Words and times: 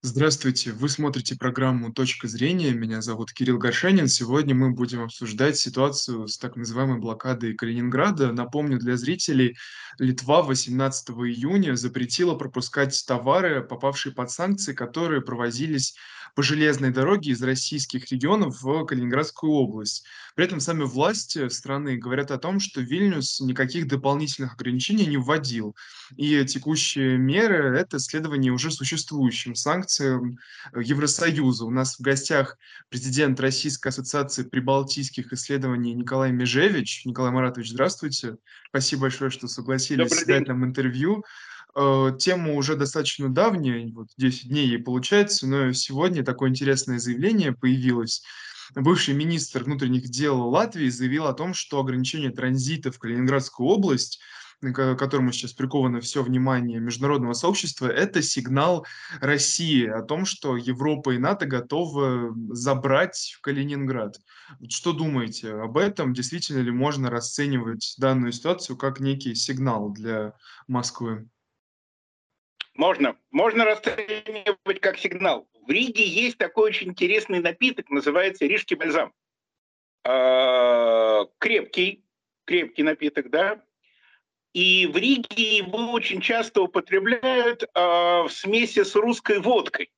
Здравствуйте, 0.00 0.70
вы 0.70 0.88
смотрите 0.88 1.34
программу 1.36 1.92
"Точка 1.92 2.28
зрения". 2.28 2.70
Меня 2.70 3.02
зовут 3.02 3.32
Кирилл 3.32 3.58
Горшенин. 3.58 4.06
Сегодня 4.06 4.54
мы 4.54 4.70
будем 4.70 5.02
обсуждать 5.02 5.56
ситуацию 5.58 6.28
с 6.28 6.38
так 6.38 6.54
называемой 6.54 7.00
блокадой 7.00 7.54
Калининграда. 7.54 8.30
Напомню 8.32 8.78
для 8.78 8.96
зрителей, 8.96 9.56
Литва 9.98 10.42
18 10.42 11.26
июня 11.26 11.74
запретила 11.74 12.34
пропускать 12.36 13.04
товары, 13.08 13.60
попавшие 13.64 14.14
под 14.14 14.30
санкции, 14.30 14.72
которые 14.72 15.20
провозились 15.20 15.96
по 16.36 16.42
железной 16.44 16.90
дороге 16.90 17.32
из 17.32 17.42
российских 17.42 18.12
регионов 18.12 18.62
в 18.62 18.84
Калининградскую 18.84 19.50
область. 19.50 20.04
При 20.36 20.44
этом 20.44 20.60
сами 20.60 20.84
власти 20.84 21.48
страны 21.48 21.96
говорят 21.96 22.30
о 22.30 22.38
том, 22.38 22.60
что 22.60 22.80
Вильнюс 22.80 23.40
никаких 23.40 23.88
дополнительных 23.88 24.54
ограничений 24.54 25.06
не 25.06 25.16
вводил. 25.16 25.74
И 26.16 26.44
текущие 26.44 27.18
меры- 27.18 27.76
это 27.76 27.98
следование 27.98 28.52
уже 28.52 28.70
существующим 28.70 29.56
санкциям 29.56 29.87
э, 30.00 30.20
Евросоюза. 30.74 31.64
У 31.64 31.70
нас 31.70 31.98
в 31.98 32.00
гостях 32.00 32.58
президент 32.88 33.40
Российской 33.40 33.88
ассоциации 33.88 34.42
прибалтийских 34.42 35.32
исследований 35.32 35.94
Николай 35.94 36.32
Межевич. 36.32 37.04
Николай 37.04 37.32
Маратович, 37.32 37.70
здравствуйте. 37.70 38.36
Спасибо 38.68 39.02
большое, 39.02 39.30
что 39.30 39.48
согласились 39.48 40.10
Добрый 40.10 40.26
дать 40.26 40.44
день. 40.44 40.48
нам 40.48 40.64
интервью. 40.64 41.24
Э, 41.74 42.12
тема 42.18 42.54
уже 42.54 42.76
достаточно 42.76 43.28
давняя, 43.28 43.90
вот 43.92 44.08
10 44.16 44.48
дней 44.48 44.66
ей 44.66 44.78
получается, 44.78 45.46
но 45.46 45.72
сегодня 45.72 46.24
такое 46.24 46.50
интересное 46.50 46.98
заявление 46.98 47.52
появилось. 47.52 48.22
Бывший 48.74 49.14
министр 49.14 49.64
внутренних 49.64 50.08
дел 50.08 50.48
Латвии 50.48 50.88
заявил 50.88 51.26
о 51.26 51.32
том, 51.32 51.54
что 51.54 51.80
ограничение 51.80 52.30
транзита 52.30 52.90
в 52.90 52.98
Калининградскую 52.98 53.68
область, 53.68 54.20
к 54.60 54.96
которому 54.96 55.32
сейчас 55.32 55.52
приковано 55.52 56.00
все 56.00 56.22
внимание 56.22 56.80
международного 56.80 57.32
сообщества, 57.32 57.88
это 57.88 58.22
сигнал 58.22 58.86
России 59.20 59.86
о 59.86 60.02
том, 60.02 60.24
что 60.24 60.56
Европа 60.56 61.10
и 61.10 61.18
НАТО 61.18 61.46
готовы 61.46 62.32
забрать 62.54 63.36
Калининград. 63.40 64.16
Что 64.68 64.92
думаете 64.92 65.52
об 65.52 65.78
этом? 65.78 66.12
Действительно 66.12 66.60
ли 66.60 66.70
можно 66.70 67.10
расценивать 67.10 67.94
данную 67.98 68.32
ситуацию 68.32 68.76
как 68.76 69.00
некий 69.00 69.34
сигнал 69.34 69.90
для 69.90 70.34
Москвы? 70.66 71.28
Можно. 72.74 73.16
Можно 73.30 73.64
расценивать 73.64 74.80
как 74.80 74.98
сигнал. 74.98 75.48
В 75.66 75.70
Риге 75.70 76.06
есть 76.06 76.38
такой 76.38 76.70
очень 76.70 76.88
интересный 76.88 77.40
напиток, 77.40 77.90
называется 77.90 78.46
рижский 78.46 78.76
бальзам. 78.76 79.12
А, 80.04 81.26
Крепкий, 81.38 82.04
крепкий 82.44 82.82
напиток, 82.82 83.30
да. 83.30 83.62
И 84.54 84.86
в 84.86 84.96
Риге 84.96 85.58
его 85.58 85.92
очень 85.92 86.20
часто 86.20 86.62
употребляют 86.62 87.64
а, 87.74 88.22
в 88.24 88.30
смеси 88.30 88.82
с 88.82 88.94
русской 88.94 89.38
водкой. 89.38 89.90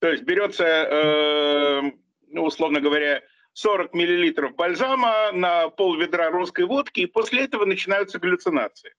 То 0.00 0.10
есть 0.10 0.24
берется, 0.24 0.64
э, 0.64 1.82
ну, 2.28 2.44
условно 2.44 2.80
говоря, 2.80 3.22
40 3.54 3.94
миллилитров 3.94 4.54
бальзама 4.54 5.32
на 5.32 5.70
пол 5.70 5.96
ведра 5.96 6.30
русской 6.30 6.66
водки, 6.66 7.00
и 7.00 7.06
после 7.06 7.44
этого 7.44 7.64
начинаются 7.64 8.18
галлюцинации. 8.18 8.94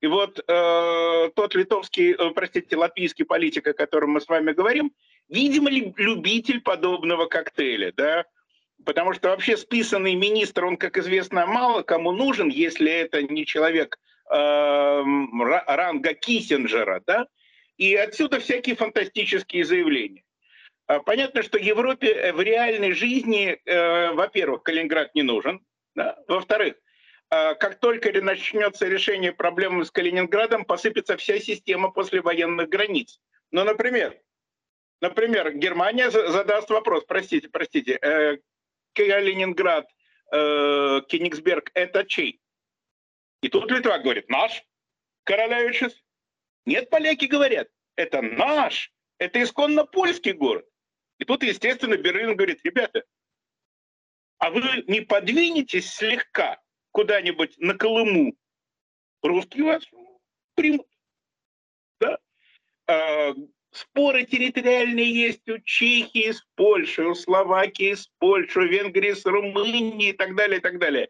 И 0.00 0.06
вот 0.06 0.38
э, 0.38 1.30
тот 1.34 1.54
литовский, 1.54 2.12
э, 2.12 2.30
простите, 2.34 2.76
латвийский 2.76 3.24
политик, 3.24 3.68
о 3.68 3.72
котором 3.72 4.10
мы 4.10 4.20
с 4.20 4.28
вами 4.28 4.52
говорим, 4.52 4.92
видимо, 5.28 5.70
любитель 5.70 6.60
подобного 6.60 7.26
коктейля, 7.26 7.92
да, 7.96 8.24
потому 8.84 9.12
что 9.12 9.28
вообще 9.28 9.56
списанный 9.56 10.14
министр, 10.14 10.64
он, 10.64 10.76
как 10.76 10.98
известно, 10.98 11.46
мало 11.46 11.82
кому 11.82 12.12
нужен, 12.12 12.48
если 12.48 12.90
это 12.90 13.22
не 13.22 13.46
человек 13.46 13.98
э, 14.30 14.34
ра- 14.34 15.64
ранга 15.66 16.14
Киссинджера, 16.14 17.02
да, 17.06 17.26
и 17.76 17.94
отсюда 17.94 18.40
всякие 18.40 18.76
фантастические 18.76 19.64
заявления. 19.64 20.22
А 20.86 21.00
Понятно, 21.00 21.42
что 21.42 21.58
Европе 21.58 22.08
э, 22.08 22.32
в 22.32 22.40
реальной 22.40 22.92
жизни, 22.92 23.58
э, 23.64 24.12
во-первых, 24.12 24.62
Калининград 24.62 25.14
не 25.14 25.22
нужен, 25.22 25.60
да, 25.94 26.18
во-вторых, 26.28 26.74
а, 27.30 27.54
как 27.54 27.80
только 27.80 28.12
начнется 28.20 28.86
решение 28.86 29.32
проблемы 29.32 29.84
с 29.84 29.90
Калининградом, 29.90 30.64
посыпется 30.64 31.16
вся 31.16 31.38
система 31.38 31.90
послевоенных 31.90 32.68
границ. 32.68 33.18
Ну, 33.50 33.64
например, 33.64 34.16
например, 35.00 35.52
Германия 35.52 36.10
за- 36.10 36.28
задаст 36.28 36.70
вопрос, 36.70 37.04
простите, 37.06 37.48
простите, 37.48 37.98
э, 38.00 38.38
Калининград, 38.94 39.86
э, 40.32 41.00
Кенигсберг, 41.08 41.70
это 41.74 42.04
чей? 42.04 42.40
И 43.42 43.48
тут 43.48 43.70
Литва 43.70 43.98
говорит, 43.98 44.28
наш, 44.28 44.62
Королевичес. 45.24 46.02
Нет, 46.66 46.88
поляки 46.90 47.26
говорят, 47.26 47.68
это 47.96 48.22
наш, 48.22 48.92
это 49.18 49.42
исконно 49.42 49.84
польский 49.84 50.32
город. 50.32 50.66
И 51.18 51.24
тут, 51.24 51.42
естественно, 51.42 51.96
Берлин 51.96 52.36
говорит, 52.36 52.60
ребята, 52.64 53.04
а 54.38 54.50
вы 54.50 54.84
не 54.86 55.00
подвинетесь 55.00 55.90
слегка 55.90 56.60
куда-нибудь 56.92 57.58
на 57.58 57.74
Колыму, 57.74 58.34
русские 59.22 59.64
вас 59.64 59.84
примут. 60.54 60.86
Да? 62.00 62.18
Споры 63.74 64.24
территориальные 64.24 65.12
есть 65.12 65.48
у 65.48 65.58
Чехии 65.58 66.30
с 66.30 66.46
Польшей, 66.54 67.06
у 67.06 67.14
Словакии 67.16 67.94
с 67.94 68.06
Польшей, 68.20 68.66
у 68.66 68.68
Венгрии 68.68 69.12
с 69.12 69.26
Румынией 69.26 70.10
и 70.10 70.12
так 70.12 70.36
далее, 70.36 70.58
и 70.58 70.62
так 70.62 70.78
далее. 70.78 71.08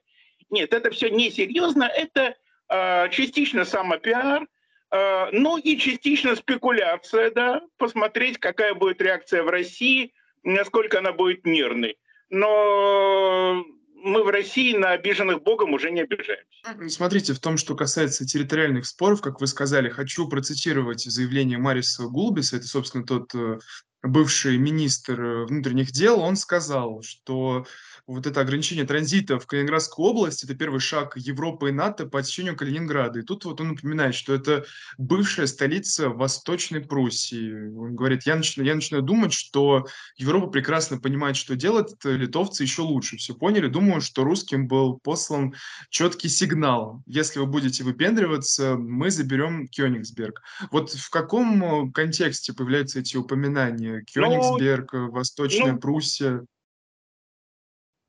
Нет, 0.49 0.73
это 0.73 0.91
все 0.91 1.11
несерьезно, 1.11 1.85
это 1.85 2.35
а, 2.69 3.09
частично 3.11 3.67
самопиар, 3.67 4.47
а, 4.91 5.29
ну 5.31 5.59
и 5.59 5.77
частично 5.77 6.37
спекуляция, 6.37 7.31
да, 7.33 7.61
посмотреть, 7.77 8.39
какая 8.39 8.73
будет 8.73 9.03
реакция 9.03 9.43
в 9.43 9.49
России, 9.51 10.15
насколько 10.43 11.01
она 11.01 11.13
будет 11.13 11.45
нервной. 11.45 11.99
Но 12.31 13.63
мы 14.05 14.23
в 14.23 14.29
России 14.29 14.77
на 14.77 14.93
обиженных 14.93 15.43
Богом 15.43 15.73
уже 15.73 15.91
не 15.91 16.03
обижаемся. 16.03 16.45
Ну, 16.79 16.89
Смотрите, 16.89 17.33
в 17.33 17.41
том, 17.41 17.57
что 17.57 17.75
касается 17.75 18.27
территориальных 18.27 18.87
споров, 18.87 19.21
как 19.21 19.41
вы 19.41 19.47
сказали, 19.47 19.89
хочу 19.89 20.29
процитировать 20.29 21.03
заявление 21.03 21.59
Мариса 21.59 22.05
Гулбиса, 22.05 22.59
это, 22.59 22.67
собственно, 22.67 23.05
тот 23.05 23.35
э, 23.35 23.59
бывший 24.03 24.59
министр 24.59 25.21
э, 25.21 25.45
внутренних 25.47 25.91
дел, 25.91 26.21
он 26.21 26.37
сказал, 26.37 27.03
что 27.03 27.67
вот 28.07 28.27
это 28.27 28.41
ограничение 28.41 28.85
транзита 28.85 29.39
в 29.39 29.47
Калининградскую 29.47 30.09
область– 30.09 30.45
это 30.45 30.55
первый 30.55 30.81
шаг 30.81 31.17
Европы 31.17 31.71
и 31.71 31.73
НАТО 31.73 32.07
по 32.07 32.19
очищению 32.19 32.57
Калининграда. 32.57 33.21
И 33.21 33.23
тут 33.23 33.45
вот 33.45 33.61
он 33.61 33.69
напоминает, 33.71 34.15
что 34.15 34.35
это 34.35 34.65
бывшая 34.99 35.47
столица 35.47 36.11
Восточной 36.11 36.81
Пруссии. 36.81 37.69
Он 37.75 37.95
говорит, 37.95 38.25
я 38.25 38.37
начинаю, 38.37 38.69
я 38.69 38.75
начинаю 38.75 39.03
думать, 39.03 39.33
что 39.33 39.87
Европа 40.17 40.49
прекрасно 40.49 40.99
понимает, 40.99 41.37
что 41.37 41.57
делать, 41.57 41.95
литовцы 42.05 42.63
еще 42.63 42.83
лучше 42.83 43.17
все 43.17 43.35
поняли. 43.35 43.69
Думаю, 43.69 44.01
что 44.03 44.25
русским 44.25 44.69
был 44.69 44.99
послан 45.03 45.55
четкий 45.89 46.29
сигнал. 46.29 47.03
Если 47.07 47.39
вы 47.39 47.47
будете 47.47 47.85
выпендриваться, 47.85 48.77
мы 48.77 49.11
заберем 49.11 49.67
Кёнигсберг. 49.69 50.43
Вот 50.71 50.91
в 50.93 51.09
каком 51.09 51.89
э, 51.89 51.93
контексте 51.93 52.53
появляются 52.53 53.01
эти 53.01 53.17
упоминания? 53.17 54.05
Ну, 54.15 54.23
Кёнигсберг, 54.23 54.95
э, 54.95 54.99
Восточная 55.07 55.73
ну, 55.73 55.79
Пруссия. 55.79 56.45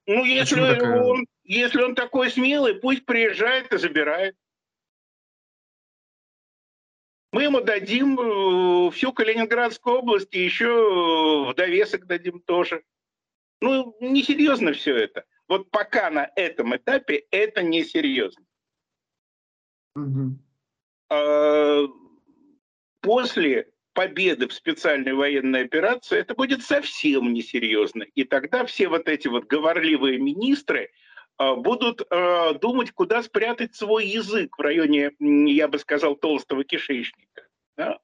Ну 0.08 0.24
если, 0.26 0.56
Почему 0.56 0.68
такая... 0.68 1.02
он, 1.02 1.28
если 1.44 1.82
он 1.82 1.96
такой 1.96 2.30
смелый, 2.30 2.76
пусть 2.76 3.06
приезжает 3.06 3.72
и 3.74 3.78
забирает. 3.78 4.36
Мы 7.32 7.44
ему 7.44 7.62
дадим 7.62 8.18
э, 8.20 8.92
всю 8.92 9.12
Калининградскую 9.12 9.98
область 9.98 10.34
и 10.34 10.44
еще 10.44 10.68
э, 10.68 11.52
в 11.52 11.54
довесок 11.56 12.06
дадим 12.06 12.40
тоже. 12.40 12.84
Ну, 13.62 13.96
несерьезно 14.00 14.74
все 14.74 14.96
это. 14.96 15.26
Вот 15.48 15.70
пока 15.70 16.10
на 16.10 16.32
этом 16.36 16.76
этапе 16.76 17.26
это 17.32 17.62
несерьезно. 17.62 18.46
Мгм. 19.96 20.40
А, 21.10 21.86
После 23.06 23.72
победы 23.96 24.48
в 24.48 24.54
специальной 24.54 25.14
военной 25.14 25.64
операции 25.64 26.20
это 26.20 26.36
будет 26.36 26.62
совсем 26.62 27.34
несерьезно. 27.34 28.04
И 28.04 28.26
тогда 28.26 28.66
все 28.66 28.88
вот 28.88 29.08
эти 29.08 29.28
вот 29.28 29.46
говорливые 29.46 30.20
министры 30.20 30.92
а, 31.38 31.56
будут 31.56 32.06
а, 32.12 32.54
думать, 32.54 32.92
куда 32.92 33.24
спрятать 33.24 33.74
свой 33.74 34.06
язык 34.06 34.58
в 34.58 34.62
районе, 34.62 35.12
я 35.20 35.68
бы 35.68 35.80
сказал, 35.80 36.16
толстого 36.16 36.64
кишечника. 36.64 37.48
да. 37.76 37.98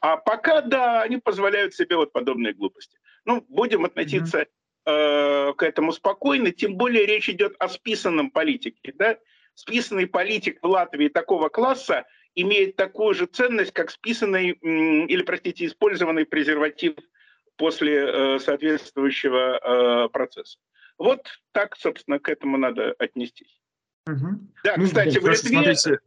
А 0.00 0.16
пока, 0.16 0.62
да, 0.62 1.02
они 1.02 1.18
позволяют 1.18 1.74
себе 1.74 1.96
вот 1.96 2.12
подобные 2.12 2.52
глупости. 2.52 2.98
Ну, 3.24 3.44
будем 3.48 3.84
относиться 3.84 4.46
э, 4.84 5.52
к 5.56 5.62
этому 5.62 5.92
спокойно, 5.92 6.50
тем 6.50 6.74
более 6.74 7.06
речь 7.06 7.28
идет 7.28 7.54
о 7.60 7.68
списанном 7.68 8.32
политике. 8.32 8.92
Да? 8.96 9.16
Списанный 9.54 10.08
политик 10.08 10.58
в 10.60 10.66
Латвии 10.66 11.06
такого 11.06 11.50
класса 11.50 12.04
имеет 12.34 12.76
такую 12.76 13.14
же 13.14 13.26
ценность, 13.26 13.72
как 13.72 13.90
списанный 13.90 14.50
или, 14.50 15.22
простите, 15.22 15.66
использованный 15.66 16.24
презерватив 16.24 16.94
после 17.56 18.06
э, 18.06 18.38
соответствующего 18.38 20.06
э, 20.06 20.08
процесса. 20.08 20.58
Вот 20.98 21.26
так, 21.52 21.76
собственно, 21.76 22.18
к 22.18 22.28
этому 22.28 22.56
надо 22.56 22.94
отнестись. 22.98 23.60
Мгм. 24.06 24.52
Да, 24.64 24.74
Ну, 24.76 24.84
кстати, 24.84 25.18
в 25.18 25.26
Литве, 25.26 25.50
смотрите. 25.50 25.98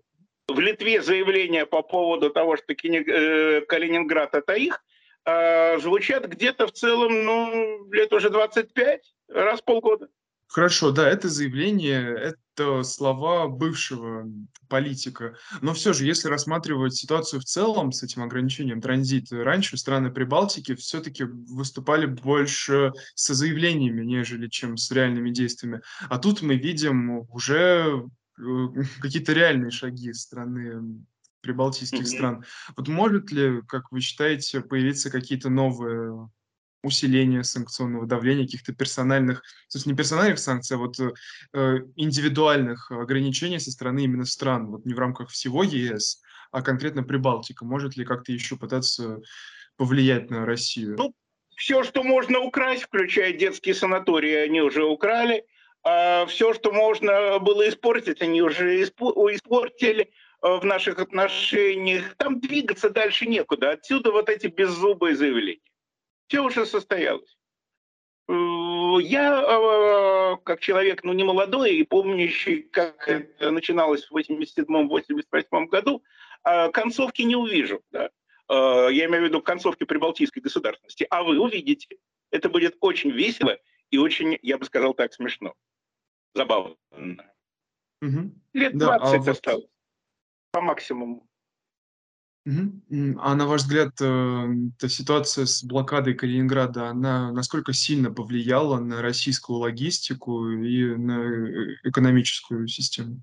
в 0.47 0.59
Литве 0.59 1.01
заявление 1.01 1.65
по 1.65 1.81
поводу 1.81 2.29
того, 2.29 2.57
что 2.57 2.73
э, 2.73 3.61
Калининград 3.61 4.35
это 4.35 4.53
их, 4.53 4.83
э, 5.25 5.79
звучат 5.79 6.27
где-то 6.27 6.67
в 6.67 6.71
целом, 6.71 7.23
ну, 7.23 7.91
лет 7.91 8.11
уже 8.13 8.29
25, 8.29 9.01
раз 9.29 9.61
в 9.61 9.63
полгода. 9.63 10.07
Хорошо, 10.47 10.91
да, 10.91 11.09
это 11.09 11.29
заявление, 11.29 12.35
слова 12.83 13.47
бывшего 13.47 14.29
политика. 14.67 15.35
Но 15.61 15.73
все 15.73 15.93
же, 15.93 16.05
если 16.05 16.27
рассматривать 16.27 16.95
ситуацию 16.95 17.39
в 17.39 17.45
целом 17.45 17.91
с 17.91 18.03
этим 18.03 18.23
ограничением 18.23 18.81
транзита, 18.81 19.43
раньше 19.43 19.77
страны 19.77 20.11
Прибалтики 20.11 20.75
все-таки 20.75 21.23
выступали 21.23 22.05
больше 22.05 22.91
со 23.13 23.33
заявлениями, 23.33 24.05
нежели 24.05 24.47
чем 24.47 24.77
с 24.77 24.91
реальными 24.91 25.31
действиями. 25.31 25.81
А 26.09 26.17
тут 26.17 26.41
мы 26.41 26.55
видим 26.55 27.21
уже 27.31 28.05
э, 28.39 28.43
какие-то 29.01 29.33
реальные 29.33 29.71
шаги 29.71 30.13
страны 30.13 31.05
прибалтийских 31.41 32.01
mm-hmm. 32.01 32.05
стран. 32.05 32.43
Вот 32.75 32.87
может 32.87 33.31
ли, 33.31 33.61
как 33.67 33.91
вы 33.91 34.01
считаете, 34.01 34.61
появиться 34.61 35.11
какие-то 35.11 35.49
новые 35.49 36.27
усиления 36.85 37.43
санкционного 37.43 38.05
давления, 38.05 38.45
каких-то 38.45 38.73
персональных, 38.73 39.41
то 39.41 39.77
есть 39.77 39.87
не 39.87 39.95
персональных 39.95 40.39
санкций, 40.39 40.77
а 40.77 40.79
вот 40.79 40.99
э, 40.99 41.79
индивидуальных 41.95 42.91
ограничений 42.91 43.59
со 43.59 43.71
стороны 43.71 44.03
именно 44.03 44.25
стран, 44.25 44.67
вот 44.67 44.85
не 44.85 44.93
в 44.93 44.99
рамках 44.99 45.29
всего 45.29 45.63
ЕС, 45.63 46.21
а 46.51 46.61
конкретно 46.61 47.03
Прибалтика. 47.03 47.65
Может 47.65 47.97
ли 47.97 48.05
как-то 48.05 48.31
еще 48.31 48.55
пытаться 48.55 49.19
повлиять 49.77 50.29
на 50.29 50.45
Россию? 50.45 50.95
Ну, 50.97 51.13
все, 51.55 51.83
что 51.83 52.03
можно 52.03 52.39
украсть, 52.39 52.83
включая 52.83 53.33
детские 53.33 53.73
санатории, 53.73 54.35
они 54.35 54.61
уже 54.61 54.83
украли. 54.83 55.43
А 55.83 56.25
все, 56.27 56.53
что 56.53 56.71
можно 56.71 57.39
было 57.39 57.67
испортить, 57.67 58.21
они 58.21 58.41
уже 58.41 58.81
испортили 58.83 60.03
э, 60.41 60.57
в 60.57 60.65
наших 60.65 60.99
отношениях. 60.99 62.15
Там 62.17 62.39
двигаться 62.39 62.89
дальше 62.89 63.25
некуда. 63.25 63.71
Отсюда 63.71 64.11
вот 64.11 64.29
эти 64.29 64.47
беззубые 64.47 65.15
заявления 65.15 65.61
все 66.27 66.41
уже 66.41 66.65
состоялось. 66.65 67.37
Э, 68.27 68.33
я, 69.01 69.41
э, 69.41 70.37
как 70.43 70.59
человек, 70.59 71.03
ну, 71.03 71.13
не 71.13 71.23
молодой 71.23 71.75
и 71.75 71.83
помнящий, 71.83 72.63
как 72.63 73.07
это 73.07 73.51
начиналось 73.51 74.05
в 74.05 74.15
87-88 74.15 75.67
году, 75.67 76.03
а 76.43 76.69
концовки 76.69 77.21
не 77.21 77.35
увижу. 77.35 77.81
Да? 77.91 78.09
Э, 78.49 78.87
я 78.91 79.05
имею 79.05 79.23
в 79.23 79.27
виду 79.27 79.41
концовки 79.41 79.83
прибалтийской 79.83 80.41
государственности. 80.41 81.07
А 81.09 81.23
вы 81.23 81.39
увидите. 81.39 81.97
Это 82.31 82.49
будет 82.49 82.77
очень 82.79 83.11
весело 83.11 83.57
и 83.91 83.97
очень, 83.97 84.37
я 84.41 84.57
бы 84.57 84.65
сказал 84.65 84.93
так, 84.93 85.13
смешно. 85.13 85.53
Забавно. 86.33 86.75
Угу. 86.91 88.31
Лет 88.53 88.77
20 88.77 88.77
да, 88.77 88.87
а 88.87 89.31
осталось. 89.31 89.63
Вот... 89.63 89.71
По 90.51 90.61
максимуму. 90.61 91.27
А 92.47 93.35
на 93.35 93.47
ваш 93.47 93.61
взгляд, 93.61 93.93
э, 93.99 94.47
эта 94.77 94.87
ситуация 94.87 95.45
с 95.45 95.63
блокадой 95.63 96.13
Калининграда, 96.13 96.89
она 96.89 97.31
насколько 97.31 97.73
сильно 97.73 98.11
повлияла 98.11 98.77
на 98.77 99.01
российскую 99.01 99.57
логистику 99.59 100.49
и 100.49 100.95
на 100.95 101.23
э, 101.23 101.77
экономическую 101.83 102.67
систему? 102.67 103.21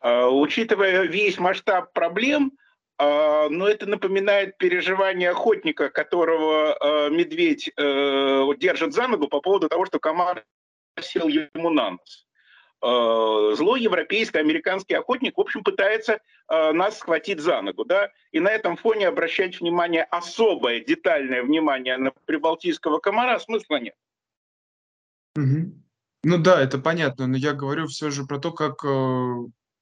А, 0.00 0.28
учитывая 0.28 1.02
весь 1.02 1.38
масштаб 1.38 1.92
проблем, 1.92 2.52
а, 2.96 3.50
но 3.50 3.68
это 3.68 3.84
напоминает 3.84 4.56
переживание 4.56 5.28
охотника, 5.28 5.90
которого 5.90 6.72
а, 6.72 7.10
медведь 7.10 7.70
э, 7.76 8.46
держит 8.58 8.94
за 8.94 9.06
ногу 9.06 9.28
по 9.28 9.42
поводу 9.42 9.68
того, 9.68 9.84
что 9.84 9.98
комар 9.98 10.46
сел 10.98 11.28
ему 11.28 11.68
на 11.68 11.90
нос. 11.90 12.26
Э, 12.82 13.54
злой 13.56 13.82
европейский, 13.82 14.38
американский 14.38 14.94
охотник, 14.94 15.36
в 15.36 15.40
общем, 15.40 15.62
пытается 15.62 16.20
э, 16.48 16.72
нас 16.72 16.98
схватить 16.98 17.38
за 17.40 17.60
ногу, 17.60 17.84
да, 17.84 18.10
и 18.32 18.40
на 18.40 18.50
этом 18.50 18.78
фоне 18.78 19.08
обращать 19.08 19.60
внимание, 19.60 20.04
особое, 20.04 20.80
детальное 20.80 21.42
внимание 21.42 21.98
на 21.98 22.10
прибалтийского 22.24 22.98
комара 22.98 23.38
смысла 23.38 23.80
нет. 23.80 23.94
Угу. 25.36 25.74
Ну 26.24 26.38
да, 26.38 26.62
это 26.62 26.78
понятно, 26.78 27.26
но 27.26 27.36
я 27.36 27.52
говорю 27.52 27.86
все 27.86 28.10
же 28.10 28.24
про 28.24 28.38
то, 28.38 28.50
как 28.50 28.82
э, 28.82 29.34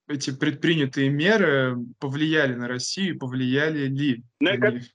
эти 0.08 0.36
предпринятые 0.36 1.08
меры 1.08 1.76
повлияли 2.00 2.54
на 2.54 2.66
Россию, 2.66 3.16
повлияли 3.16 3.86
ли 3.86 4.24
на, 4.40 4.56
них? 4.56 4.86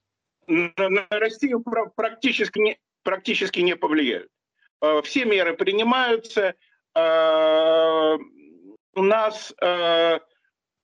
на, 0.48 0.90
на 0.90 1.08
Россию 1.10 1.64
практически 1.96 2.60
не, 2.60 2.78
практически 3.04 3.62
не 3.62 3.78
повлияют. 3.78 4.30
Э, 4.82 5.02
все 5.04 5.24
меры 5.24 5.56
принимаются, 5.56 6.56
Э, 6.96 8.18
у 8.96 9.02
нас 9.02 9.54
э, 9.62 10.20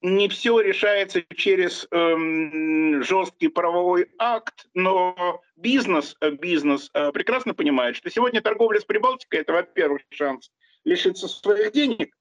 не 0.02 0.30
все 0.30 0.60
решается 0.60 1.22
через 1.36 1.88
эм, 1.92 3.04
жесткий 3.04 3.50
правовой 3.50 4.10
акт, 4.18 4.68
но 4.74 5.42
бизнес, 5.56 6.16
э, 6.22 6.32
бизнес 6.32 6.90
прекрасно 7.14 7.54
понимает, 7.54 7.96
что 7.96 8.10
сегодня 8.10 8.42
торговля 8.42 8.80
с 8.80 8.86
Прибалтикой– 8.86 9.40
это, 9.42 9.54
во-первых, 9.54 10.02
шанс 10.10 10.52
лишиться 10.84 11.28
своих 11.28 11.72
денег, 11.74 12.16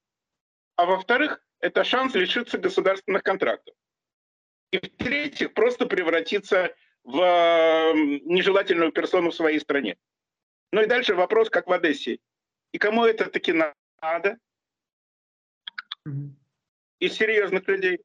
а 0.77 0.85
во-вторых, 0.85 1.41
это 1.61 1.85
шанс 1.85 2.15
лишиться 2.15 2.59
государственных 2.59 3.23
контрактов. 3.23 3.75
И 4.71 4.79
в-третьих, 4.79 5.55
просто 5.55 5.87
превратиться 5.87 6.75
в 7.05 7.21
эм, 7.21 8.21
нежелательную 8.27 8.93
персону 8.93 9.31
в 9.31 9.35
своей 9.35 9.61
стране. 9.61 9.97
Ну 10.73 10.83
и 10.83 10.87
дальше 10.87 11.15
вопрос, 11.15 11.49
как 11.49 11.67
в 11.67 11.73
Одессе. 11.73 12.19
И 12.73 12.79
кому 12.79 13.07
это 13.07 13.31
таки 13.31 13.53
надо? 14.01 14.39
Из 16.99 17.13
серьезных 17.15 17.69
людей. 17.69 18.01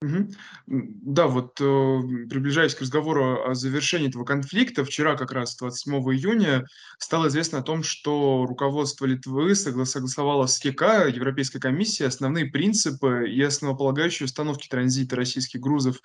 Угу. 0.00 0.30
Да, 0.66 1.26
вот 1.26 1.60
э, 1.60 2.00
приближаясь 2.30 2.76
к 2.76 2.80
разговору 2.80 3.50
о 3.50 3.54
завершении 3.54 4.08
этого 4.08 4.24
конфликта, 4.24 4.84
вчера 4.84 5.16
как 5.16 5.32
раз 5.32 5.56
27 5.56 5.94
июня 6.14 6.66
стало 7.00 7.26
известно 7.26 7.58
о 7.58 7.62
том, 7.62 7.82
что 7.82 8.46
руководство 8.46 9.06
Литвы 9.06 9.56
согласовало 9.56 10.46
с 10.46 10.64
ЕК, 10.64 10.82
Европейской 11.12 11.58
комиссией, 11.58 12.06
основные 12.06 12.44
принципы 12.44 13.28
и 13.28 13.42
основополагающие 13.42 14.26
установки 14.26 14.68
транзита 14.68 15.16
российских 15.16 15.58
грузов 15.58 15.96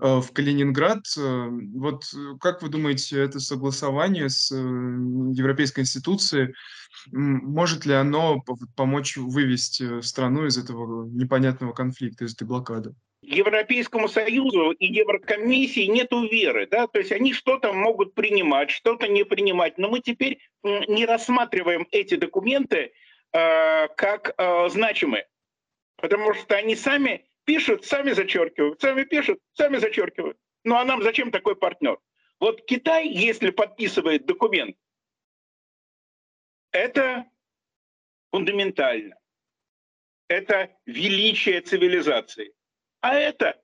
э, 0.00 0.20
в 0.20 0.30
Калининград. 0.32 1.00
Э, 1.18 1.48
вот 1.74 2.04
как 2.40 2.62
вы 2.62 2.68
думаете, 2.68 3.18
это 3.18 3.40
согласование 3.40 4.28
с 4.28 4.54
Европейской 4.54 5.80
институцией, 5.80 6.54
может 7.10 7.84
ли 7.84 7.94
оно 7.94 8.44
помочь 8.76 9.16
вывести 9.16 10.02
страну 10.02 10.46
из 10.46 10.56
этого 10.56 11.08
непонятного 11.08 11.72
конфликта, 11.72 12.26
из 12.26 12.34
этой 12.34 12.46
блокады? 12.46 12.94
Европейскому 13.30 14.08
Союзу 14.08 14.72
и 14.72 14.86
Еврокомиссии 14.86 15.86
нет 15.86 16.10
веры, 16.10 16.66
да, 16.66 16.86
то 16.86 16.98
есть 16.98 17.12
они 17.12 17.32
что-то 17.32 17.72
могут 17.72 18.14
принимать, 18.14 18.70
что-то 18.70 19.06
не 19.06 19.24
принимать, 19.24 19.78
но 19.78 19.88
мы 19.88 20.00
теперь 20.00 20.40
не 20.62 21.06
рассматриваем 21.06 21.86
эти 21.92 22.16
документы 22.16 22.92
э, 23.32 23.88
как 23.88 24.34
э, 24.36 24.68
значимые, 24.70 25.28
потому 25.96 26.34
что 26.34 26.56
они 26.56 26.74
сами 26.74 27.24
пишут, 27.44 27.84
сами 27.84 28.12
зачеркивают, 28.12 28.80
сами 28.80 29.04
пишут, 29.04 29.38
сами 29.52 29.76
зачеркивают. 29.76 30.36
Ну 30.64 30.76
а 30.76 30.84
нам 30.84 31.02
зачем 31.02 31.30
такой 31.30 31.54
партнер? 31.54 31.98
Вот 32.40 32.64
Китай, 32.64 33.06
если 33.08 33.50
подписывает 33.50 34.26
документ, 34.26 34.76
это 36.72 37.26
фундаментально. 38.32 39.16
Это 40.28 40.70
величие 40.86 41.60
цивилизации. 41.60 42.54
А 43.00 43.14
это, 43.14 43.60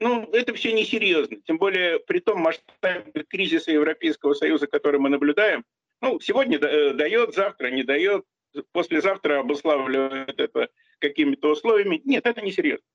ну, 0.00 0.24
это 0.32 0.54
все 0.54 0.72
несерьезно. 0.72 1.40
Тем 1.42 1.58
более 1.58 1.98
при 2.00 2.20
том 2.20 2.40
масштабе 2.40 3.24
кризиса 3.28 3.72
Европейского 3.72 4.34
Союза, 4.34 4.66
который 4.66 5.00
мы 5.00 5.08
наблюдаем, 5.08 5.64
ну, 6.00 6.20
сегодня 6.20 6.58
э, 6.58 6.94
дает, 6.94 7.34
завтра 7.34 7.70
не 7.70 7.82
дает, 7.82 8.24
послезавтра 8.72 9.40
обуславливает 9.40 10.38
это 10.40 10.68
какими-то 10.98 11.52
условиями. 11.52 12.00
Нет, 12.04 12.26
это 12.26 12.40
несерьезно. 12.40 12.86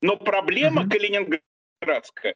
Но 0.00 0.16
проблема 0.16 0.84
mm-hmm. 0.84 0.90
калининградская 0.90 2.34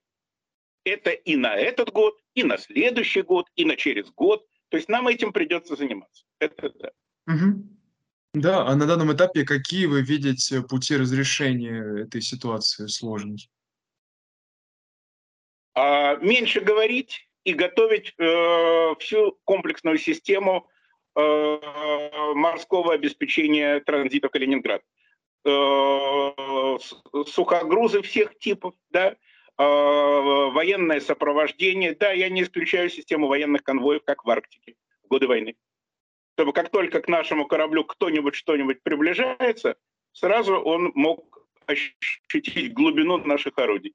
это 0.89 1.11
и 1.11 1.37
на 1.37 1.55
этот 1.55 1.93
год, 1.93 2.19
и 2.35 2.43
на 2.43 2.59
следующий 2.59 3.23
год, 3.23 3.47
и 3.57 3.65
на 3.65 3.77
через 3.77 4.11
год. 4.11 4.45
То 4.71 4.77
есть 4.77 4.89
нам 4.89 5.09
этим 5.09 5.33
придется 5.33 5.77
заниматься. 5.77 6.25
Это 6.39 6.71
да. 6.71 6.91
Угу. 7.27 7.78
Да, 8.35 8.67
а 8.67 8.77
на 8.77 8.87
данном 8.87 9.13
этапе 9.13 9.45
какие 9.45 9.87
вы 9.87 10.03
видите 10.03 10.63
пути 10.63 10.97
разрешения 10.97 12.03
этой 12.03 12.21
ситуации 12.21 12.87
сложной? 12.87 13.49
А, 15.75 16.17
меньше 16.17 16.61
говорить 16.61 17.29
и 17.45 17.55
готовить 17.55 18.15
э, 18.19 18.95
всю 18.99 19.39
комплексную 19.45 19.97
систему 19.97 20.69
э, 21.17 21.59
морского 22.35 22.93
обеспечения 22.93 23.81
транзита 23.81 24.29
Калининград. 24.29 24.83
Э, 25.45 26.79
сухогрузы 27.27 28.03
всех 28.03 28.39
типов, 28.39 28.75
да, 28.91 29.13
э, 29.13 29.17
военное 29.57 31.01
сопровождение. 31.01 31.95
Да, 31.95 32.13
я 32.13 32.29
не 32.29 32.43
исключаю 32.43 32.91
систему 32.91 33.27
военных 33.27 33.63
конвоев, 33.63 34.03
как 34.05 34.25
в 34.25 34.31
Арктике 34.31 34.75
в 35.05 35.09
годы 35.09 35.27
войны 35.27 35.57
чтобы 36.39 36.53
как 36.53 36.71
только 36.71 37.01
к 37.01 37.09
нашему 37.09 37.49
кораблю 37.49 37.83
кто-нибудь 37.83 38.37
что-нибудь 38.37 38.81
приближается, 38.85 39.75
сразу 40.13 40.55
он 40.55 40.93
мог 40.95 41.45
ощутить 41.67 42.73
глубину 42.73 43.19
наших 43.19 43.59
орудий. 43.59 43.93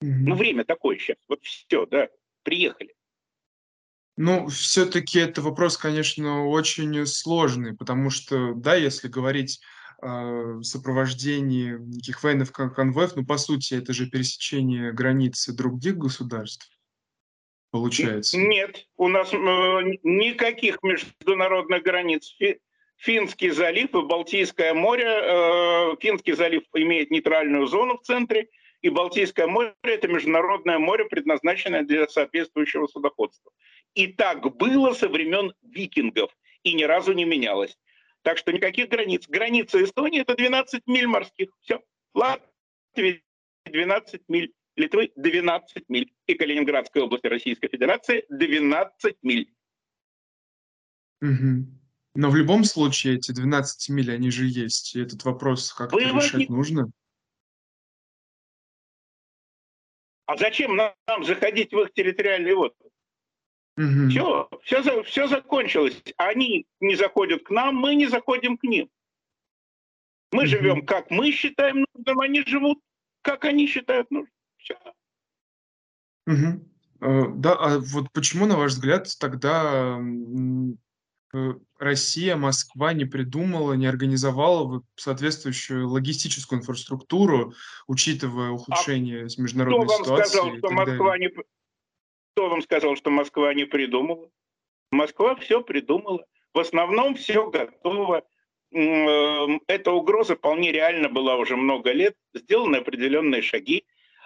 Ну, 0.00 0.34
время 0.34 0.64
такое 0.64 0.96
сейчас. 0.96 1.18
Вот 1.28 1.42
все, 1.42 1.84
да, 1.84 2.08
приехали. 2.42 2.94
Ну, 4.16 4.46
все-таки 4.46 5.18
это 5.18 5.42
вопрос, 5.42 5.76
конечно, 5.76 6.46
очень 6.46 7.04
сложный, 7.04 7.76
потому 7.76 8.08
что, 8.08 8.54
да, 8.54 8.74
если 8.74 9.08
говорить 9.08 9.60
о 10.00 10.62
сопровождении 10.62 11.76
неких 11.80 12.22
военных 12.22 12.50
кон- 12.50 12.72
конвоев, 12.72 13.14
ну, 13.14 13.26
по 13.26 13.36
сути, 13.36 13.74
это 13.74 13.92
же 13.92 14.08
пересечение 14.08 14.90
границы 14.90 15.54
других 15.54 15.98
государств, 15.98 16.70
получается. 17.74 18.38
Нет, 18.38 18.86
у 18.96 19.08
нас 19.08 19.32
э, 19.32 19.36
никаких 20.04 20.80
международных 20.84 21.82
границ. 21.82 22.32
Фи- 22.38 22.60
Финский 22.98 23.50
залив 23.50 23.92
и 23.92 24.00
Балтийское 24.02 24.74
море. 24.74 25.04
э, 25.08 25.96
Финский 26.00 26.34
залив 26.34 26.62
имеет 26.74 27.10
нейтральную 27.10 27.66
зону 27.66 27.98
в 27.98 28.02
центре, 28.02 28.48
и 28.80 28.90
Балтийское 28.90 29.48
море– 29.48 29.74
это 29.82 30.06
международное 30.06 30.78
море, 30.78 31.06
предназначенное 31.06 31.82
для 31.82 32.06
соответствующего 32.06 32.86
судоходства. 32.86 33.50
И 33.94 34.06
так 34.06 34.56
было 34.56 34.92
со 34.92 35.08
времен 35.08 35.52
викингов, 35.62 36.30
и 36.62 36.74
ни 36.74 36.84
разу 36.84 37.12
не 37.12 37.24
менялось. 37.24 37.76
Так 38.22 38.38
что 38.38 38.52
никаких 38.52 38.88
границ. 38.88 39.26
Граница 39.26 39.82
Эстонии– 39.82 40.20
это 40.20 40.36
12 40.36 40.82
миль 40.86 41.08
морских. 41.08 41.48
Все. 41.60 41.80
Латвия 42.14 43.20
12 43.64 44.22
миль. 44.28 44.52
Литвы 44.76 45.12
12 45.16 45.88
миль. 45.88 46.12
И 46.26 46.34
Калининградской 46.34 47.02
области 47.02 47.26
Российской 47.26 47.68
Федерации 47.68 48.24
12 48.28 49.16
миль. 49.22 49.52
Мгм. 51.20 51.80
Но 52.16 52.30
в 52.30 52.36
любом 52.36 52.64
случае 52.64 53.16
эти 53.16 53.32
12 53.32 53.88
миль, 53.88 54.12
они 54.12 54.30
же 54.30 54.46
есть. 54.46 54.94
И 54.94 55.00
этот 55.00 55.24
вопрос 55.24 55.72
как-то 55.72 55.96
Вывод 55.96 56.22
решать 56.22 56.48
нужно. 56.48 56.90
А 60.26 60.36
зачем 60.36 60.76
нам, 60.76 60.94
нам 61.06 61.24
заходить 61.24 61.72
в 61.72 61.78
их 61.80 61.92
территориальный 61.92 62.54
вод? 62.54 62.74
Мгм. 63.76 64.10
Все, 64.10 64.48
все, 64.62 65.02
все 65.02 65.26
закончилось. 65.26 66.00
Они 66.16 66.66
не 66.80 66.94
заходят 66.94 67.42
к 67.42 67.50
нам, 67.50 67.76
мы 67.76 67.94
не 67.94 68.06
заходим 68.06 68.56
к 68.56 68.62
ним. 68.62 68.88
Мы 70.32 70.42
Мгм. 70.42 70.48
живем, 70.48 70.86
как 70.86 71.10
мы 71.10 71.30
считаем 71.30 71.84
нужным, 71.94 72.20
они 72.20 72.42
живут, 72.44 72.80
как 73.22 73.44
они 73.44 73.66
считают 73.66 74.10
нужным. 74.10 74.33
Мгм. 76.26 76.70
Э, 77.00 77.24
Да, 77.36 77.52
а 77.54 77.78
вот 77.78 78.10
почему, 78.12 78.46
на 78.46 78.56
ваш 78.56 78.72
взгляд, 78.72 79.08
тогда 79.20 79.96
м, 79.98 80.78
э, 81.34 81.54
Россия, 81.78 82.36
Москва 82.36 82.92
не 82.92 83.04
придумала, 83.04 83.74
не 83.74 83.86
организовала 83.86 84.64
вот 84.64 84.84
соответствующую 84.96 85.88
логистическую 85.88 86.60
инфраструктуру, 86.60 87.52
учитывая 87.86 88.50
ухудшение 88.50 89.28
с 89.28 89.34
Кто 89.34 89.42
международной 89.42 89.86
вам 89.86 90.04
сказал, 90.04 90.18
ситуации 90.24 90.54
и 90.54 90.58
что 90.58 90.68
так 90.68 90.76
Москва 90.76 91.10
далее? 91.10 91.28
не... 91.28 91.42
Кто 92.32 92.48
вам 92.48 92.62
сказал, 92.62 92.96
что 92.96 93.10
Москва 93.10 93.54
не 93.54 93.64
придумала? 93.64 94.30
Москва 94.90 95.34
все 95.36 95.60
придумала. 95.62 96.24
В 96.54 96.58
основном 96.60 97.16
все 97.16 97.50
готово. 97.50 98.22
М, 98.72 99.56
э, 99.56 99.60
Эта 99.66 99.92
угроза 99.92 100.36
вполне 100.36 100.72
реально 100.72 101.08
была 101.08 101.36
уже 101.36 101.56
много 101.56 101.92
лет. 101.92 102.16
Сделаны 102.32 102.76
определенные 102.76 103.42
шаги. 103.42 103.84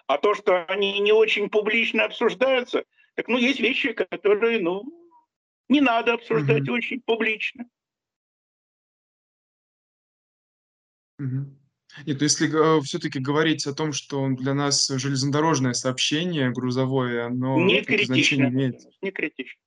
А 0.09 0.17
то, 0.17 0.35
что 0.35 0.65
они 0.65 0.99
не 1.01 1.13
очень 1.13 1.51
публично 1.51 2.07
обсуждаются, 2.07 2.85
так 3.15 3.29
ну 3.29 3.37
есть 3.37 3.61
вещи, 3.61 3.93
которые, 3.93 4.59
ну, 4.59 4.83
не 5.69 5.83
надо 5.83 6.15
обсуждать 6.15 6.63
Мгм. 6.63 6.75
очень 6.75 7.03
публично. 7.03 7.67
Мгм. 11.19 11.59
Нет, 12.07 12.19
ну 12.19 12.25
если 12.25 12.83
все-таки 12.85 13.19
говорить 13.19 13.67
о 13.67 13.75
том, 13.75 13.93
что 13.93 14.27
для 14.31 14.55
нас 14.55 14.89
железнодорожное 14.89 15.75
сообщение 15.75 16.51
грузовое, 16.53 17.27
оно 17.27 17.59
Не 17.59 17.81
какое-то 17.81 18.07
значение 18.07 18.47
критично. 18.47 18.49
имеет. 18.49 19.03
Не 19.03 19.11
критично. 19.11 19.61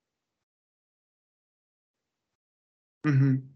Мгм. 3.03 3.53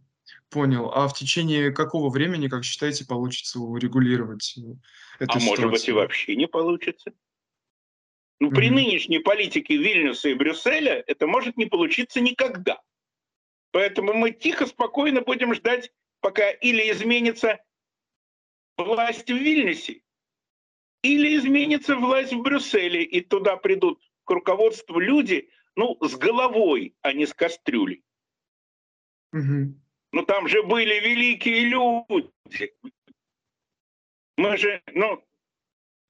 Понял. 0.56 0.90
А 0.96 1.10
в 1.10 1.14
течение 1.14 1.70
какого 1.70 2.10
времени, 2.10 2.48
как 2.48 2.64
считаете, 2.64 3.06
получится 3.06 3.60
урегулировать, 3.60 4.56
э, 4.58 4.62
А 5.20 5.24
эту 5.26 5.40
может 5.42 5.66
быть 5.70 5.82
и 5.82 5.88
ситуацию? 5.88 5.96
вообще 5.96 6.36
не 6.38 6.48
получится. 6.48 7.12
Ну, 8.40 8.52
при 8.52 8.68
Мгм. 8.68 8.76
нынешней 8.76 9.20
политике 9.20 9.76
Вильнюса 9.76 10.30
и 10.30 10.34
Брюсселя 10.34 11.04
это 11.08 11.28
может 11.28 11.58
не 11.58 11.66
получиться 11.66 12.22
никогда. 12.22 12.82
Поэтому 13.72 14.14
мы 14.14 14.32
тихо, 14.32 14.66
спокойно 14.66 15.20
будем 15.24 15.54
ждать, 15.54 15.92
пока 16.22 16.50
или 16.52 16.90
изменится 16.90 17.60
власть 18.78 19.30
в 19.30 19.36
Вильнюсе, 19.36 20.04
или 21.04 21.36
изменится 21.36 21.98
власть 21.98 22.32
в 22.32 22.42
Брюсселе, 22.42 23.04
и 23.04 23.20
туда 23.20 23.58
придут 23.58 24.02
к 24.24 24.32
руководству 24.32 25.00
люди, 25.00 25.50
ну, 25.76 25.98
с 26.00 26.16
головой, 26.16 26.96
а 27.02 27.12
не 27.12 27.26
с 27.26 27.34
кастрюлей. 27.34 28.06
Мгм. 29.34 29.82
Ну, 30.16 30.26
там 30.26 30.48
же 30.48 30.64
были 30.64 30.98
великие 31.02 31.66
люди. 31.66 32.74
Мы 34.38 34.56
же, 34.56 34.82
ну, 34.94 35.22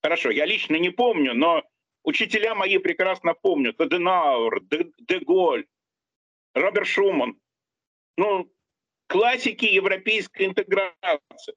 хорошо, 0.04 0.30
я 0.30 0.46
лично 0.46 0.76
не 0.76 0.92
помню, 0.92 1.34
но 1.34 1.64
учителя 2.04 2.54
мои 2.54 2.78
прекрасно 2.78 3.34
помнят. 3.34 3.82
Аденауэр, 3.82 4.62
Де, 4.62 4.92
Деголь, 5.00 5.66
Роберт 6.54 6.88
Шуман. 6.88 7.42
Ну, 8.16 8.48
классики 9.08 9.66
европейской 9.66 10.46
интеграции. 10.46 11.56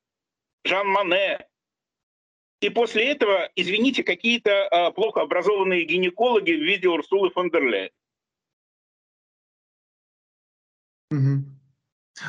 Жан 0.64 0.88
Мане. 0.88 1.46
И 2.62 2.70
после 2.70 3.10
этого, 3.10 3.50
извините, 3.56 4.02
какие-то 4.02 4.68
а, 4.68 4.90
плохо 4.90 5.20
образованные 5.20 5.84
гинекологи 5.84 6.52
в 6.52 6.64
виде 6.64 6.88
Урсулы 6.88 7.28
фон 7.28 7.50
дер 7.50 7.64
Ляйен. 7.64 7.90
Мгм. 11.10 11.57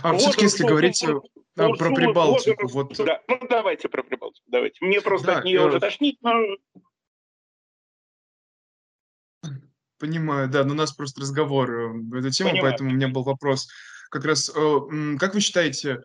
А 0.03 0.17
все-таки, 0.17 0.45
если 0.45 0.63
говорить 0.63 1.03
э, 1.03 1.13
Ур- 1.13 1.23
а, 1.57 1.69
про 1.73 1.93
Прибалтику, 1.93 2.67
вот, 2.67 2.97
вот, 2.97 3.05
да, 3.05 3.21
ну 3.27 3.39
давайте 3.49 3.89
про 3.89 4.03
Прибалтику, 4.03 4.45
давайте. 4.47 4.83
Мне 4.85 5.01
просто 5.01 5.27
Да, 5.27 5.37
от 5.39 5.45
нее 5.45 5.59
э, 5.59 5.65
уже 5.65 5.79
тошнить, 5.79 6.17
но 6.21 6.33
понимаю, 9.97 10.49
да, 10.49 10.63
но 10.63 10.73
у 10.73 10.77
нас 10.77 10.93
просто 10.93 11.21
разговор 11.21 11.71
э, 11.71 11.87
в 11.89 12.13
эту 12.15 12.31
тему, 12.31 12.51
понимаю. 12.51 12.71
поэтому 12.71 12.89
у 12.89 12.93
меня 12.93 13.09
был 13.09 13.23
вопрос. 13.23 13.67
Как 14.09 14.25
раз, 14.25 14.49
э, 14.49 15.17
как 15.19 15.33
вы 15.33 15.41
считаете, 15.41 16.03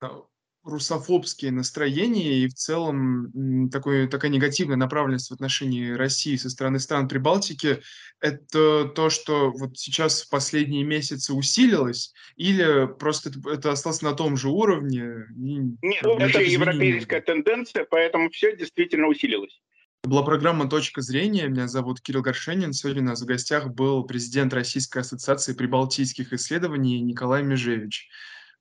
а, 0.00 0.22
русофобские 0.64 1.52
настроения 1.52 2.38
и 2.38 2.48
в 2.48 2.54
целом 2.54 3.68
такой, 3.70 4.08
такая 4.08 4.30
негативная 4.30 4.76
направленность 4.76 5.30
в 5.30 5.34
отношении 5.34 5.90
России 5.92 6.36
со 6.36 6.48
стороны 6.50 6.78
стран 6.78 7.06
Прибалтики, 7.06 7.82
это 8.20 8.86
то, 8.86 9.10
что 9.10 9.52
вот 9.52 9.78
сейчас 9.78 10.22
в 10.22 10.30
последние 10.30 10.84
месяцы 10.84 11.34
усилилось, 11.34 12.12
или 12.36 12.86
просто 12.98 13.30
это, 13.30 13.50
это 13.50 13.72
осталось 13.72 14.02
на 14.02 14.14
том 14.14 14.36
же 14.36 14.48
уровне? 14.48 15.26
и 15.36 15.58
Нет, 15.82 16.02
не 16.02 16.52
европейская 16.52 17.20
тенденция, 17.20 17.86
поэтому 17.88 18.30
все 18.30 18.56
действительно 18.56 19.08
усилилось. 19.08 19.60
Это 20.02 20.10
была 20.10 20.22
программа 20.22 20.68
«Точка 20.68 21.00
зрения». 21.00 21.48
Меня 21.48 21.66
зовут 21.66 22.00
Кирилл 22.00 22.20
Горшенин. 22.20 22.74
Сегодня 22.74 23.00
у 23.02 23.06
нас 23.06 23.22
в 23.22 23.26
гостях 23.26 23.68
был 23.68 24.04
президент 24.04 24.52
Российской 24.52 24.98
ассоциации 24.98 25.54
прибалтийских 25.54 26.34
исследований 26.34 27.00
Николай 27.00 27.42
Межевич. 27.42 28.10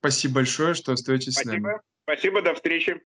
Спасибо 0.03 0.35
большое, 0.35 0.73
что 0.73 0.91
остаетесь 0.91 1.35
с 1.35 1.45
нами. 1.45 1.59
Спасибо. 1.59 1.81
Спасибо, 2.03 2.41
до 2.41 2.53
встречи. 2.55 3.01